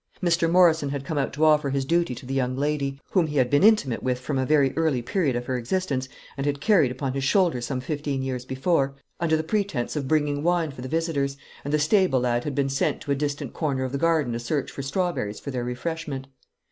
Mr. 0.19 0.49
Morrison 0.49 0.89
had 0.89 1.05
come 1.05 1.19
out 1.19 1.31
to 1.31 1.45
offer 1.45 1.69
his 1.69 1.85
duty 1.85 2.15
to 2.15 2.25
the 2.25 2.33
young 2.33 2.55
lady 2.55 2.99
whom 3.11 3.27
he 3.27 3.37
had 3.37 3.51
been 3.51 3.61
intimate 3.61 4.01
with 4.01 4.17
from 4.19 4.39
a 4.39 4.47
very 4.47 4.75
early 4.75 5.03
period 5.03 5.35
of 5.35 5.45
her 5.45 5.55
existence, 5.55 6.09
and 6.35 6.47
had 6.47 6.59
carried 6.59 6.89
upon 6.89 7.13
his 7.13 7.23
shoulder 7.23 7.61
some 7.61 7.79
fifteen 7.79 8.23
years 8.23 8.43
before 8.43 8.95
under 9.19 9.37
the 9.37 9.43
pretence 9.43 9.95
of 9.95 10.07
bringing 10.07 10.41
wine 10.41 10.71
for 10.71 10.81
the 10.81 10.87
visitors; 10.87 11.37
and 11.63 11.71
the 11.71 11.77
stable 11.77 12.21
lad 12.21 12.45
had 12.45 12.55
been 12.55 12.67
sent 12.67 12.99
to 12.99 13.11
a 13.11 13.15
distant 13.15 13.53
corner 13.53 13.83
of 13.83 13.91
the 13.91 13.99
garden 13.99 14.33
to 14.33 14.39
search 14.39 14.71
for 14.71 14.81
strawberries 14.81 15.39
for 15.39 15.51
their 15.51 15.63
refreshment. 15.63 16.25